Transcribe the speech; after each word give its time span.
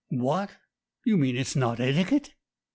"What? 0.09 0.49
You 1.05 1.15
mean 1.15 1.37
it's 1.37 1.55
not 1.55 1.79
etiquette 1.79 2.33